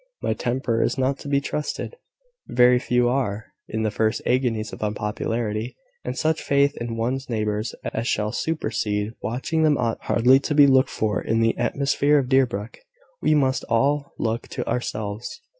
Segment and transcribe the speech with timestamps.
[0.23, 1.95] My temper is not to be trusted."
[2.47, 7.75] "Very few are, in the first agonies of unpopularity; and such faith in one's neighbours
[7.83, 12.29] as shall supersede watching them ought hardly to be looked for in the atmosphere of
[12.29, 12.79] Deerbrook.
[13.21, 15.39] We must all look to ourselves."